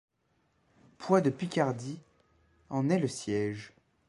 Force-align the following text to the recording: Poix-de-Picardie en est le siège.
Poix-de-Picardie 0.97 1.99
en 2.71 2.89
est 2.89 2.97
le 2.97 3.07
siège. 3.07 3.71